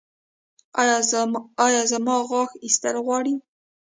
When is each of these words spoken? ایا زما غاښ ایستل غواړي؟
ایا 1.69 1.81
زما 2.05 2.15
غاښ 2.29 2.51
ایستل 2.65 2.95
غواړي؟ 3.05 3.35